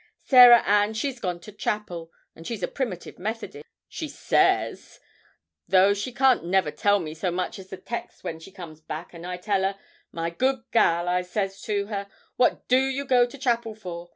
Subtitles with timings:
[0.23, 4.99] Sarah Ann she's gone to chapel, which she's a Primitive Methodist, she says,
[5.67, 9.13] though she can't never tell me so much as the text when she come back,
[9.13, 9.77] and I tell her,
[10.11, 14.09] "My good gal," I ses to her, "what do you go to chapel for?"